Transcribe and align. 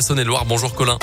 Saône-et-Loire. 0.00 0.44
Bonjour 0.44 0.74
Colin. 0.74 0.98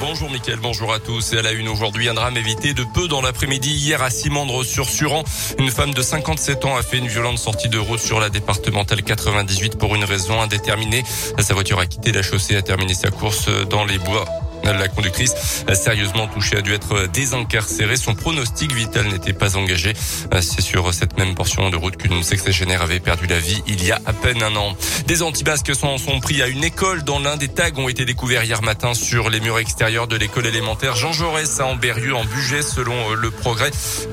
Bonjour 0.00 0.30
Mickaël, 0.30 0.60
bonjour 0.60 0.92
à 0.92 1.00
tous. 1.00 1.32
Et 1.32 1.38
à 1.38 1.42
la 1.42 1.52
une 1.52 1.68
aujourd'hui, 1.68 2.08
un 2.08 2.14
drame 2.14 2.36
évité 2.36 2.72
de 2.72 2.84
peu 2.84 3.08
dans 3.08 3.20
l'après-midi. 3.20 3.70
Hier 3.70 4.00
à 4.00 4.10
Simandre-sur-Suran, 4.10 5.24
une 5.58 5.70
femme 5.70 5.92
de 5.92 6.02
57 6.02 6.64
ans 6.64 6.76
a 6.76 6.82
fait 6.82 6.98
une 6.98 7.08
violente 7.08 7.38
sortie 7.38 7.68
de 7.68 7.78
route 7.78 7.98
sur 7.98 8.20
la 8.20 8.30
départementale 8.30 9.02
98 9.02 9.76
pour 9.76 9.96
une 9.96 10.04
raison 10.04 10.40
indéterminée. 10.40 11.02
Sa 11.38 11.54
voiture 11.54 11.80
a 11.80 11.86
quitté 11.86 12.12
la 12.12 12.22
chaussée 12.22 12.54
et 12.54 12.58
a 12.58 12.62
terminé 12.62 12.94
sa 12.94 13.10
course 13.10 13.48
dans 13.68 13.84
les 13.84 13.98
bois. 13.98 14.24
La 14.64 14.88
conductrice, 14.88 15.64
sérieusement 15.74 16.28
touchée, 16.28 16.56
a 16.56 16.60
dû 16.60 16.72
être 16.72 17.06
désincarcérée. 17.06 17.96
Son 17.96 18.14
pronostic 18.14 18.72
vital 18.72 19.06
n'était 19.08 19.32
pas 19.32 19.56
engagé. 19.56 19.92
C'est 20.40 20.60
sur 20.60 20.92
cette 20.92 21.18
même 21.18 21.34
portion 21.34 21.70
de 21.70 21.76
route 21.76 21.96
qu'une 21.96 22.22
sexagénaire 22.22 22.82
avait 22.82 23.00
perdu 23.00 23.26
la 23.26 23.38
vie 23.38 23.62
il 23.66 23.84
y 23.84 23.92
a 23.92 24.00
à 24.06 24.12
peine 24.12 24.42
un 24.42 24.54
an. 24.56 24.76
Des 25.06 25.22
antibasques 25.22 25.74
sont, 25.74 25.98
sont 25.98 26.20
pris 26.20 26.42
à 26.42 26.48
une 26.48 26.64
école 26.64 27.02
dont 27.02 27.18
l'un 27.18 27.36
des 27.36 27.48
tags 27.48 27.70
ont 27.76 27.88
été 27.88 28.04
découverts 28.04 28.44
hier 28.44 28.62
matin 28.62 28.94
sur 28.94 29.30
les 29.30 29.40
murs 29.40 29.58
extérieurs 29.58 30.06
de 30.06 30.16
l'école 30.16 30.46
élémentaire 30.46 30.96
Jean 30.96 31.12
Jaurès 31.12 31.60
à 31.60 31.66
Amberieu 31.66 32.14
en 32.14 32.24
budget 32.24 32.62
selon 32.62 33.14
le 33.14 33.30
progrès. 33.30 33.70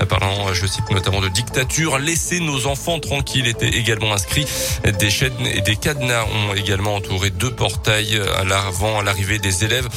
Parlant, 0.08 0.52
je 0.52 0.66
cite 0.66 0.90
notamment 0.90 1.20
de 1.20 1.28
dictature, 1.28 1.98
laissez 1.98 2.40
nos 2.40 2.66
enfants 2.66 2.98
tranquilles 2.98 3.46
était 3.46 3.68
également 3.68 4.12
inscrit. 4.12 4.46
Des 4.98 5.10
chaînes 5.10 5.46
et 5.46 5.60
des 5.60 5.76
cadenas 5.76 6.24
ont 6.24 6.54
également 6.54 6.96
entouré 6.96 7.30
deux 7.30 7.50
portails 7.50 8.20
à 8.38 8.44
à 8.46 9.02
l'arrivée 9.02 9.38
des 9.38 9.64
élèves. 9.64 9.88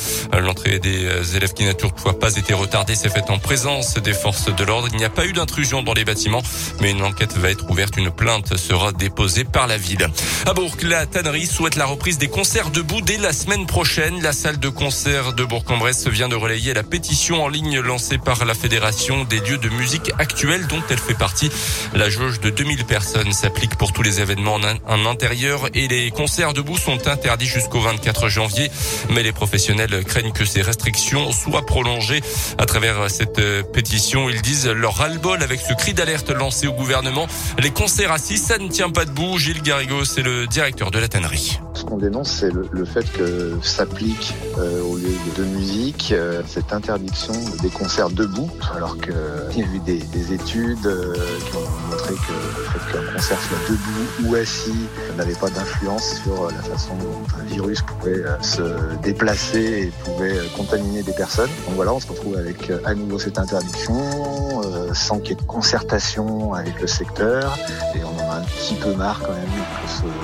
L'entrée 0.41 0.79
des 0.79 1.35
élèves 1.35 1.53
qui 1.53 1.65
n'a 1.65 1.73
toujours 1.73 2.17
pas 2.17 2.35
été 2.35 2.53
retardée 2.53 2.95
s'est 2.95 3.09
faite 3.09 3.29
en 3.29 3.39
présence 3.39 3.95
des 3.95 4.13
forces 4.13 4.53
de 4.53 4.63
l'ordre. 4.63 4.87
Il 4.91 4.97
n'y 4.97 5.05
a 5.05 5.09
pas 5.09 5.25
eu 5.25 5.33
d'intrusion 5.33 5.83
dans 5.83 5.93
les 5.93 6.05
bâtiments, 6.05 6.41
mais 6.81 6.91
une 6.91 7.03
enquête 7.03 7.35
va 7.37 7.49
être 7.49 7.69
ouverte. 7.69 7.97
Une 7.97 8.11
plainte 8.11 8.55
sera 8.57 8.91
déposée 8.91 9.43
par 9.43 9.67
la 9.67 9.77
ville. 9.77 10.07
À 10.45 10.53
Bourg, 10.53 10.75
la 10.83 11.05
tannerie 11.05 11.45
souhaite 11.45 11.75
la 11.75 11.85
reprise 11.85 12.17
des 12.17 12.27
concerts 12.27 12.69
debout 12.69 13.01
dès 13.01 13.17
la 13.17 13.33
semaine 13.33 13.65
prochaine. 13.65 14.21
La 14.21 14.33
salle 14.33 14.59
de 14.59 14.69
concert 14.69 15.33
de 15.33 15.43
Bourg-en-Bresse 15.43 16.07
vient 16.07 16.29
de 16.29 16.35
relayer 16.35 16.73
la 16.73 16.83
pétition 16.83 17.43
en 17.43 17.47
ligne 17.47 17.79
lancée 17.79 18.17
par 18.17 18.45
la 18.45 18.53
Fédération 18.53 19.25
des 19.25 19.39
lieux 19.39 19.57
de 19.57 19.69
musique 19.69 20.11
actuels 20.19 20.67
dont 20.67 20.81
elle 20.89 20.99
fait 20.99 21.17
partie. 21.17 21.49
La 21.93 22.09
jauge 22.09 22.39
de 22.39 22.49
2000 22.49 22.85
personnes 22.85 23.31
s'applique 23.33 23.75
pour 23.75 23.93
tous 23.93 24.03
les 24.03 24.21
événements 24.21 24.59
en 24.87 25.05
intérieur 25.05 25.67
et 25.73 25.87
les 25.87 26.11
concerts 26.11 26.53
debout 26.53 26.77
sont 26.77 27.07
interdits 27.07 27.47
jusqu'au 27.47 27.81
24 27.81 28.29
janvier. 28.29 28.71
Mais 29.09 29.23
les 29.23 29.31
professionnels 29.31 30.03
craignent 30.05 30.28
que 30.31 30.45
ces 30.45 30.61
restrictions 30.61 31.31
soient 31.31 31.65
prolongées. 31.65 32.21
À 32.57 32.65
travers 32.65 33.09
cette 33.09 33.41
pétition, 33.71 34.29
ils 34.29 34.41
disent 34.41 34.67
leur 34.67 34.95
ras-le-bol 34.95 35.43
avec 35.43 35.59
ce 35.59 35.73
cri 35.73 35.93
d'alerte 35.93 36.29
lancé 36.29 36.67
au 36.67 36.73
gouvernement. 36.73 37.27
Les 37.59 37.71
concerts 37.71 38.11
assis, 38.11 38.37
ça 38.37 38.57
ne 38.57 38.67
tient 38.67 38.89
pas 38.89 39.05
debout. 39.05 39.37
Gilles 39.37 39.61
Garrigo, 39.61 40.05
c'est 40.05 40.23
le 40.23 40.47
directeur 40.47 40.91
de 40.91 40.99
la 40.99 41.07
tannerie. 41.07 41.59
Qu'on 41.89 41.97
dénonce, 41.97 42.29
c'est 42.29 42.51
le, 42.51 42.85
fait 42.85 43.11
que 43.11 43.57
s'applique 43.63 44.35
euh, 44.59 44.83
au 44.83 44.95
lieu 44.95 45.09
de 45.35 45.43
musique 45.43 46.11
euh, 46.11 46.43
cette 46.45 46.71
interdiction 46.71 47.33
des 47.63 47.69
concerts 47.69 48.11
debout, 48.11 48.49
alors 48.75 48.95
qu'il 48.97 49.13
y 49.57 49.63
a 49.63 49.65
eu 49.65 49.79
des, 49.79 49.97
des 49.97 50.33
études 50.33 50.85
euh, 50.85 51.15
qui 51.49 51.57
ont 51.57 51.89
montré 51.89 52.13
que 52.13 52.31
le 52.59 52.63
fait 52.65 52.91
qu'un 52.91 53.13
concert 53.13 53.39
soit 53.39 53.57
debout 53.67 54.29
ou 54.29 54.35
assis 54.35 54.85
n'avait 55.17 55.33
pas 55.33 55.49
d'influence 55.49 56.21
sur 56.21 56.51
la 56.51 56.61
façon 56.61 56.93
dont 56.95 57.39
un 57.41 57.45
virus 57.45 57.81
pouvait 57.81 58.23
se 58.41 58.61
déplacer 59.01 59.87
et 59.87 59.93
pouvait 60.03 60.37
contaminer 60.55 61.01
des 61.01 61.13
personnes. 61.13 61.49
Donc 61.65 61.75
voilà, 61.75 61.93
on 61.93 61.99
se 61.99 62.07
retrouve 62.07 62.37
avec 62.37 62.71
à 62.85 62.93
nouveau 62.93 63.17
cette 63.17 63.39
interdiction, 63.39 64.61
sans 64.93 65.17
qu'il 65.17 65.29
y 65.29 65.31
ait 65.31 65.41
de 65.41 65.47
concertation 65.47 66.53
avec 66.53 66.79
le 66.79 66.87
secteur, 66.87 67.57
et 67.95 68.01
on 68.03 68.18
un 68.39 68.43
petit 68.43 68.75
peu 68.75 68.93
marre 68.95 69.19
quand 69.19 69.33
même 69.33 69.49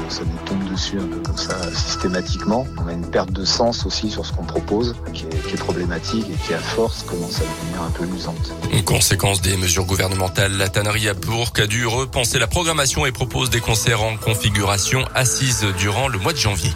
que 0.08 0.14
ça 0.14 0.22
nous 0.26 0.38
tombe 0.46 0.70
dessus 0.72 1.00
un 1.00 1.08
peu 1.08 1.20
comme 1.20 1.38
ça 1.38 1.56
systématiquement. 1.74 2.68
On 2.82 2.88
a 2.88 2.94
une 2.94 3.10
perte 3.10 3.32
de 3.32 3.46
sens 3.46 3.86
aussi 3.86 4.10
sur 4.10 4.26
ce 4.26 4.34
qu'on 4.34 4.46
propose, 4.46 4.96
qui 5.14 5.26
est, 5.26 5.58
problématique 5.58 6.26
et 6.30 6.46
qui 6.46 6.54
à 6.54 6.60
force 6.60 7.04
commence 7.04 7.38
à 7.38 7.44
devenir 7.44 7.82
un 7.82 7.92
peu 7.92 8.06
usante. 8.06 8.52
Une 8.72 8.84
conséquence 8.84 9.42
des 9.42 9.56
mesures 9.58 9.86
gouvernementales, 9.86 10.58
la 10.58 10.68
tannerie 10.68 11.08
à 11.08 11.14
Bourg 11.14 11.52
a 11.58 11.66
dû 11.66 11.86
repenser 11.86 12.40
la 12.40 12.48
programmation 12.48 13.06
et 13.06 13.12
propose 13.12 13.50
des 13.50 13.62
concerts 13.62 14.04
en 14.04 14.18
configuration 14.18 15.06
assise 15.16 15.66
durant 15.78 16.08
le 16.08 16.20
mois 16.20 16.34
de 16.34 16.38
janvier. 16.38 16.72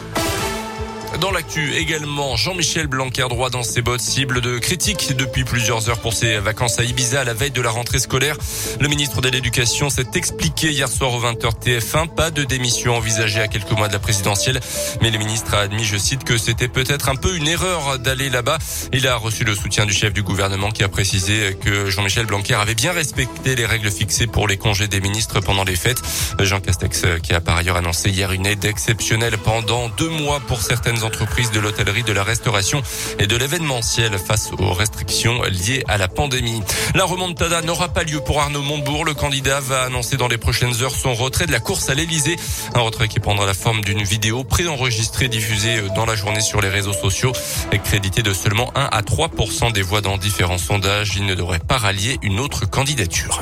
Dans 1.17 1.31
l'actu 1.31 1.73
également, 1.73 2.35
Jean-Michel 2.37 2.87
Blanquer 2.87 3.25
droit 3.29 3.49
dans 3.49 3.63
ses 3.63 3.81
bottes, 3.81 3.99
cible 3.99 4.41
de 4.41 4.57
critiques 4.59 5.17
depuis 5.17 5.43
plusieurs 5.43 5.89
heures 5.89 5.99
pour 5.99 6.13
ses 6.13 6.37
vacances 6.37 6.79
à 6.79 6.83
Ibiza 6.83 7.21
à 7.21 7.23
la 7.23 7.33
veille 7.33 7.51
de 7.51 7.61
la 7.61 7.71
rentrée 7.71 7.99
scolaire. 7.99 8.37
Le 8.79 8.87
ministre 8.87 9.19
de 9.19 9.27
l'Éducation 9.27 9.89
s'est 9.89 10.11
expliqué 10.13 10.69
hier 10.71 10.87
soir 10.87 11.11
au 11.13 11.19
20h 11.19 11.59
TF1, 11.61 12.07
pas 12.15 12.29
de 12.31 12.43
démission 12.43 12.95
envisagée 12.95 13.41
à 13.41 13.47
quelques 13.47 13.71
mois 13.71 13.87
de 13.87 13.93
la 13.93 13.99
présidentielle, 13.99 14.59
mais 15.01 15.09
le 15.09 15.17
ministre 15.17 15.55
a 15.55 15.61
admis, 15.61 15.83
je 15.83 15.97
cite, 15.97 16.23
que 16.23 16.37
c'était 16.37 16.67
peut-être 16.67 17.09
un 17.09 17.15
peu 17.15 17.35
une 17.35 17.47
erreur 17.47 17.99
d'aller 17.99 18.29
là-bas. 18.29 18.59
Il 18.93 19.07
a 19.07 19.15
reçu 19.15 19.43
le 19.43 19.55
soutien 19.55 19.85
du 19.85 19.93
chef 19.93 20.13
du 20.13 20.23
gouvernement 20.23 20.71
qui 20.71 20.83
a 20.83 20.89
précisé 20.89 21.57
que 21.59 21.89
Jean-Michel 21.89 22.27
Blanquer 22.27 22.53
avait 22.53 22.75
bien 22.75 22.91
respecté 22.91 23.55
les 23.55 23.65
règles 23.65 23.91
fixées 23.91 24.27
pour 24.27 24.47
les 24.47 24.57
congés 24.57 24.87
des 24.87 25.01
ministres 25.01 25.41
pendant 25.41 25.63
les 25.63 25.75
fêtes. 25.75 26.01
Jean 26.39 26.59
Castex 26.61 27.03
qui 27.23 27.33
a 27.33 27.41
par 27.41 27.57
ailleurs 27.57 27.77
annoncé 27.77 28.09
hier 28.09 28.31
une 28.31 28.45
aide 28.45 28.63
exceptionnelle 28.63 29.37
pendant 29.37 29.89
deux 29.89 30.09
mois 30.09 30.39
pour 30.39 30.61
certaines 30.61 30.98
entreprises 31.03 31.51
de 31.51 31.59
l'hôtellerie, 31.59 32.03
de 32.03 32.13
la 32.13 32.23
restauration 32.23 32.81
et 33.19 33.27
de 33.27 33.35
l'événementiel 33.35 34.17
face 34.17 34.51
aux 34.57 34.73
restrictions 34.73 35.41
liées 35.43 35.83
à 35.87 35.97
la 35.97 36.07
pandémie. 36.07 36.61
La 36.95 37.05
remontada 37.05 37.61
n'aura 37.61 37.89
pas 37.89 38.03
lieu 38.03 38.19
pour 38.19 38.39
Arnaud 38.39 38.61
Montebourg. 38.61 39.05
Le 39.05 39.13
candidat 39.13 39.59
va 39.59 39.83
annoncer 39.83 40.17
dans 40.17 40.27
les 40.27 40.37
prochaines 40.37 40.81
heures 40.81 40.95
son 40.95 41.13
retrait 41.13 41.45
de 41.45 41.51
la 41.51 41.59
course 41.59 41.89
à 41.89 41.95
l'Elysée. 41.95 42.35
Un 42.73 42.81
retrait 42.81 43.07
qui 43.07 43.19
prendra 43.19 43.45
la 43.45 43.53
forme 43.53 43.81
d'une 43.81 44.03
vidéo 44.03 44.43
préenregistrée 44.43 45.27
diffusée 45.27 45.81
dans 45.95 46.05
la 46.05 46.15
journée 46.15 46.41
sur 46.41 46.61
les 46.61 46.69
réseaux 46.69 46.93
sociaux 46.93 47.31
et 47.71 47.79
crédité 47.79 48.23
de 48.23 48.33
seulement 48.33 48.71
1 48.75 48.89
à 48.91 49.01
3 49.01 49.29
des 49.73 49.81
voix 49.81 50.01
dans 50.01 50.17
différents 50.17 50.57
sondages. 50.57 51.13
Il 51.15 51.25
ne 51.25 51.35
devrait 51.35 51.59
pas 51.59 51.77
rallier 51.77 52.17
une 52.21 52.39
autre 52.39 52.69
candidature. 52.69 53.41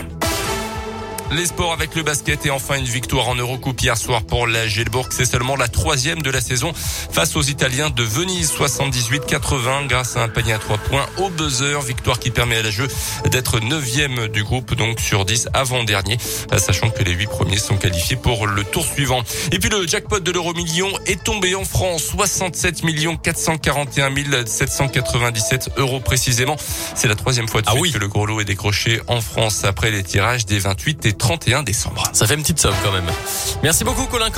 Les 1.32 1.46
sports 1.46 1.74
avec 1.74 1.94
le 1.96 2.04
basket 2.04 2.46
et 2.46 2.52
enfin 2.52 2.76
une 2.76 2.86
victoire 2.86 3.28
en 3.28 3.36
Eurocoupe 3.36 3.82
hier 3.82 3.98
soir 3.98 4.24
pour 4.24 4.48
la 4.48 4.66
Gelbourg. 4.66 5.10
C'est 5.12 5.26
seulement 5.26 5.58
la 5.58 5.68
troisième 5.68 6.22
de 6.22 6.32
la 6.32 6.40
saison 6.40 6.72
face 6.74 7.36
aux 7.36 7.42
Italiens 7.42 7.90
de 7.90 8.02
Venise 8.02 8.54
78-80 8.54 9.88
grâce 9.88 10.16
à 10.16 10.24
un 10.24 10.30
panier 10.30 10.54
à 10.54 10.58
trois 10.58 10.78
points 10.78 11.06
au 11.18 11.30
buzzer. 11.30 11.82
Victoire 11.82 12.20
qui 12.20 12.32
permet 12.32 12.56
à 12.56 12.64
la 12.64 12.72
jeu 12.72 12.88
d'être 13.30 13.60
neuvième 13.60 14.30
du 14.30 14.44
groupe 14.44 14.74
donc 14.76 15.02
sur 15.02 15.26
10 15.26 15.50
avant-dernier, 15.54 16.18
sachant 16.58 16.90
que 16.92 17.04
les 17.04 17.12
huit 17.12 17.28
premiers 17.28 17.58
sont 17.58 17.76
qualifiés 17.76 18.16
pour 18.16 18.48
le 18.48 18.64
tour 18.64 18.86
suivant. 18.86 19.22
Et 19.52 19.60
puis 19.60 19.70
le 19.70 19.86
jackpot 19.86 20.22
de 20.22 20.32
l'euro 20.32 20.54
million 20.54 20.90
est 21.08 21.22
tombé 21.26 21.56
en 21.56 21.66
France 21.66 22.04
67 22.04 22.84
441 23.22 24.46
797 24.46 25.72
euros 25.76 26.00
précisément. 26.00 26.56
C'est 26.96 27.10
la 27.10 27.16
troisième 27.16 27.50
fois 27.50 27.62
de 27.62 27.68
ah 27.70 27.76
oui. 27.78 27.92
que 27.92 27.98
le 27.98 28.08
gros 28.08 28.26
lot 28.26 28.40
est 28.40 28.46
décroché 28.46 29.02
en 29.08 29.20
France 29.20 29.66
après 29.66 29.92
les 29.92 30.04
tirages 30.04 30.46
des 30.46 30.60
28 30.60 31.06
et 31.06 31.17
31 31.18 31.64
décembre. 31.64 32.04
Ça 32.14 32.28
fait 32.28 32.36
une 32.36 32.42
petite 32.42 32.60
somme 32.60 32.76
quand 32.84 32.92
même. 32.92 33.06
Merci 33.64 33.84
beaucoup 33.84 34.06
Colin. 34.06 34.30